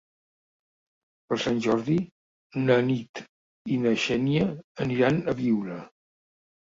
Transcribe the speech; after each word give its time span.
Per 1.29 1.37
Sant 1.43 1.59
Jordi 1.65 1.97
na 2.69 2.77
Nit 2.89 3.21
i 3.75 3.77
na 3.85 3.93
Xènia 4.07 4.49
aniran 4.87 5.21
a 5.35 5.41
Biure. 5.43 5.79